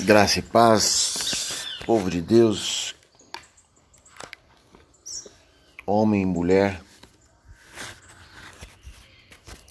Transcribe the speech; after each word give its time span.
Graça 0.00 0.40
e 0.40 0.42
paz, 0.42 1.66
povo 1.86 2.10
de 2.10 2.20
Deus, 2.20 2.94
homem 5.86 6.22
e 6.22 6.26
mulher, 6.26 6.82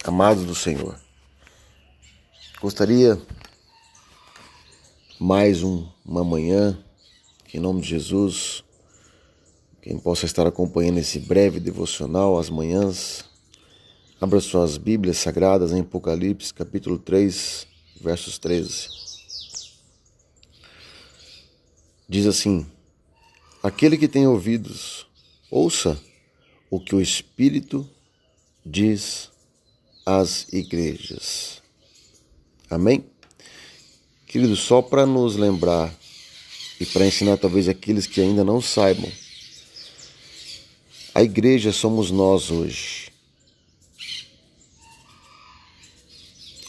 amados 0.02 0.44
do 0.44 0.54
Senhor. 0.54 0.98
Gostaria 2.60 3.20
mais 5.20 5.62
um, 5.62 5.86
uma 6.04 6.24
manhã, 6.24 6.76
que 7.44 7.58
em 7.58 7.60
nome 7.60 7.82
de 7.82 7.90
Jesus, 7.90 8.64
quem 9.82 9.98
possa 9.98 10.24
estar 10.24 10.46
acompanhando 10.46 10.98
esse 10.98 11.20
breve 11.20 11.60
devocional 11.60 12.38
às 12.38 12.50
manhãs, 12.50 13.24
abra 14.20 14.40
suas 14.40 14.78
Bíblias 14.78 15.18
sagradas 15.18 15.70
em 15.70 15.80
Apocalipse, 15.80 16.52
capítulo 16.52 16.98
3, 16.98 17.68
versos 18.00 18.38
13. 18.38 19.03
Diz 22.08 22.26
assim: 22.26 22.66
Aquele 23.62 23.96
que 23.96 24.08
tem 24.08 24.26
ouvidos, 24.26 25.06
ouça 25.50 26.00
o 26.70 26.78
que 26.78 26.94
o 26.94 27.00
Espírito 27.00 27.88
diz 28.64 29.30
às 30.04 30.52
igrejas. 30.52 31.62
Amém? 32.68 33.04
Querido, 34.26 34.56
só 34.56 34.82
para 34.82 35.06
nos 35.06 35.36
lembrar 35.36 35.94
e 36.80 36.84
para 36.86 37.06
ensinar 37.06 37.36
talvez 37.36 37.68
aqueles 37.68 38.06
que 38.06 38.20
ainda 38.20 38.42
não 38.44 38.60
saibam, 38.60 39.10
a 41.14 41.22
igreja 41.22 41.72
somos 41.72 42.10
nós 42.10 42.50
hoje. 42.50 43.12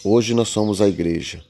Hoje 0.03 0.35
nós 0.35 0.49
somos 0.49 0.81
a 0.81 0.87
igreja. 0.87 1.43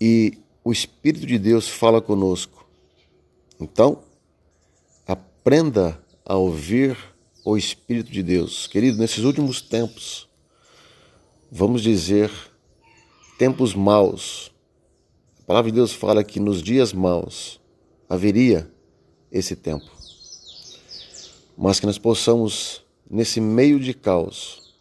E 0.00 0.38
o 0.62 0.72
Espírito 0.72 1.26
de 1.26 1.38
Deus 1.38 1.68
fala 1.68 2.00
conosco. 2.00 2.66
Então, 3.58 4.02
aprenda 5.06 6.00
a 6.24 6.36
ouvir 6.36 6.96
o 7.44 7.56
Espírito 7.56 8.10
de 8.10 8.22
Deus. 8.22 8.66
Querido, 8.66 8.98
nesses 8.98 9.24
últimos 9.24 9.62
tempos, 9.62 10.28
vamos 11.50 11.82
dizer, 11.82 12.30
tempos 13.38 13.74
maus. 13.74 14.52
A 15.40 15.42
palavra 15.44 15.70
de 15.70 15.76
Deus 15.76 15.92
fala 15.92 16.22
que 16.22 16.38
nos 16.38 16.62
dias 16.62 16.92
maus 16.92 17.58
haveria 18.08 18.70
esse 19.32 19.56
tempo. 19.56 19.90
Mas 21.56 21.80
que 21.80 21.86
nós 21.86 21.98
possamos, 21.98 22.82
nesse 23.10 23.40
meio 23.40 23.80
de 23.80 23.94
caos, 23.94 24.74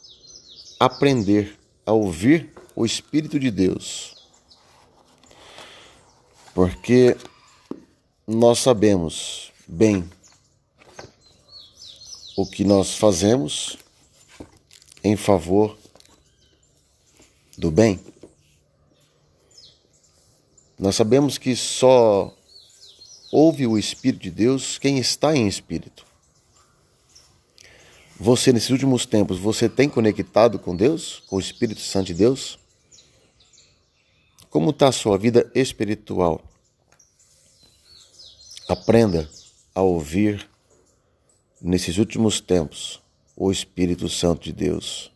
aprender 0.80 1.58
a 1.86 1.94
ouvir 1.94 2.54
o 2.76 2.86
Espírito 2.86 3.40
de 3.40 3.50
Deus 3.50 4.19
porque 6.60 7.16
nós 8.28 8.60
sabemos 8.60 9.54
bem 9.66 10.04
o 12.36 12.46
que 12.46 12.66
nós 12.66 12.96
fazemos 12.96 13.78
em 15.02 15.16
favor 15.16 15.78
do 17.58 17.72
bem. 17.72 17.98
Nós 20.78 20.98
sabemos 20.98 21.38
que 21.38 21.56
só 21.56 22.36
ouve 23.32 23.66
o 23.66 23.78
Espírito 23.78 24.24
de 24.24 24.32
Deus 24.32 24.78
quem 24.78 24.98
está 24.98 25.34
em 25.34 25.48
espírito. 25.48 26.06
Você, 28.20 28.52
nesses 28.52 28.70
últimos 28.70 29.06
tempos, 29.06 29.40
você 29.40 29.70
tem 29.70 29.88
conectado 29.88 30.60
com 30.60 30.76
Deus, 30.76 31.24
com 31.26 31.38
o 31.38 31.40
Espírito 31.40 31.80
Santo 31.80 32.08
de 32.08 32.16
Deus? 32.16 32.60
Como 34.50 34.72
está 34.72 34.90
a 34.90 34.92
sua 34.92 35.18
vida 35.18 35.50
espiritual? 35.56 36.49
Aprenda 38.70 39.28
a 39.74 39.82
ouvir 39.82 40.48
nesses 41.60 41.98
últimos 41.98 42.40
tempos 42.40 43.02
o 43.36 43.52
Espírito 43.52 44.08
Santo 44.08 44.44
de 44.44 44.54
Deus 44.54 45.12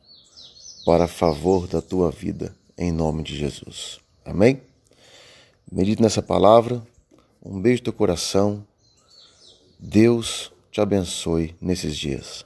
para 0.84 1.08
favor 1.08 1.68
da 1.68 1.80
tua 1.80 2.10
vida, 2.10 2.56
em 2.76 2.92
nome 2.92 3.22
de 3.22 3.38
Jesus. 3.38 4.00
Amém? 4.26 4.60
Medite 5.72 6.02
nessa 6.02 6.20
palavra. 6.20 6.82
Um 7.46 7.62
beijo 7.62 7.84
teu 7.84 7.94
coração. 7.94 8.66
Deus 9.78 10.52
te 10.72 10.82
abençoe 10.82 11.56
nesses 11.62 11.96
dias. 11.96 12.44